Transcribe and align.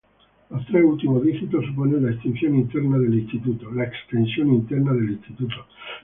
Los 0.49 0.65
tres 0.65 0.83
últimos 0.83 1.23
dígitos 1.23 1.63
suponen 1.63 2.03
la 2.03 2.09
extensión 2.11 2.55
interna 2.55 2.97
del 2.97 3.19
instituto. 5.13 5.67